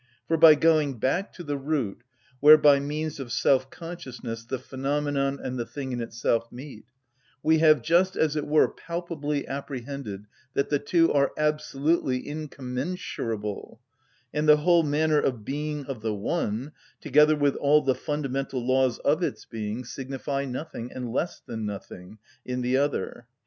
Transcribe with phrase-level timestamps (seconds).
[0.27, 2.01] For, by going back to the root,
[2.39, 6.85] where, by means of self‐consciousness, the phenomenon and the thing in itself meet,
[7.43, 10.25] we have just, as it were, palpably apprehended
[10.55, 13.79] that the two are absolutely incommensurable,
[14.33, 18.97] and the whole manner of being of the one, together with all the fundamental laws
[19.05, 23.27] of its being, signify nothing, and less than nothing, in the other.